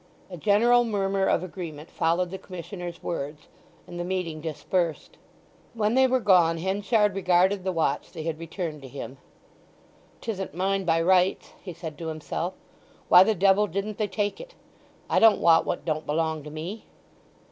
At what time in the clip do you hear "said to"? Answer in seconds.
11.71-12.07